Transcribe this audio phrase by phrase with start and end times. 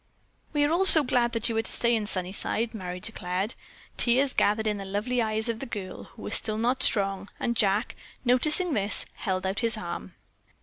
[0.51, 3.53] "We are all so glad that you are to stay in Sunnyside," Merry declared.
[3.97, 7.55] Tears gathered in the lovely eyes of the girl, who was still not strong, and
[7.55, 10.13] Jack, noticing this, held out his arm.